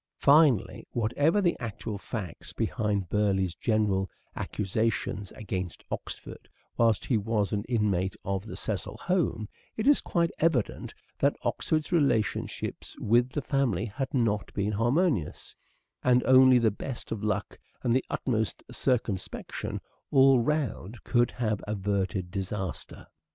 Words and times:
Finally, 0.17 0.87
whatever 0.93 1.41
the 1.41 1.55
actual 1.59 1.99
facts 1.99 2.53
behind 2.53 3.07
Burleigh's 3.07 3.53
general 3.53 4.09
accusations 4.35 5.31
against 5.33 5.83
Oxford 5.91 6.49
whilst 6.75 7.05
he 7.05 7.19
was 7.19 7.51
an 7.53 7.63
inmate 7.65 8.15
of 8.25 8.47
the 8.47 8.55
Cecil 8.55 8.97
home, 8.97 9.47
it 9.77 9.85
is 9.85 10.01
quite 10.01 10.31
evident 10.39 10.95
that 11.19 11.35
Oxford's 11.43 11.91
relationships 11.91 12.97
with 12.99 13.29
the 13.29 13.43
family 13.43 13.85
had 13.85 14.11
not 14.11 14.51
been 14.55 14.71
harmonious, 14.71 15.55
and 16.03 16.23
only 16.23 16.57
the 16.57 16.71
best 16.71 17.11
of 17.11 17.23
luck 17.23 17.59
and 17.83 17.95
the 17.95 18.03
utmost 18.09 18.63
circumspection 18.71 19.81
all 20.09 20.39
round 20.39 21.03
could 21.03 21.29
have 21.29 21.63
averted 21.67 22.31
disaster. 22.31 23.05